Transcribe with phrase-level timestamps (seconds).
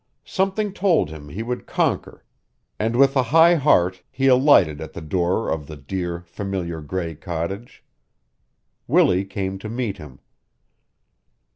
[0.25, 2.25] Something told him he would conquer
[2.79, 7.13] and with a high heart he alighted at the door of the dear, familiar gray
[7.13, 7.83] cottage.
[8.87, 10.19] Willie came to meet him.